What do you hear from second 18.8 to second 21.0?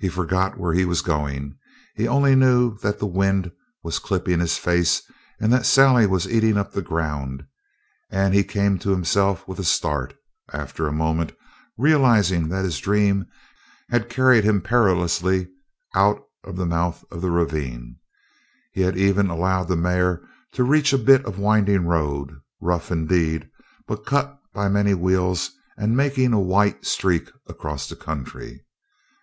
had even allowed the mare to reach a